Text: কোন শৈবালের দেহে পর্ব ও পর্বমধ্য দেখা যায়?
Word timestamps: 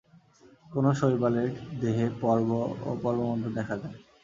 কোন 0.65 0.85
শৈবালের 0.99 1.49
দেহে 1.81 2.07
পর্ব 2.21 2.49
ও 2.81 2.89
পর্বমধ্য 3.03 3.45
দেখা 3.57 3.75
যায়? 3.81 3.97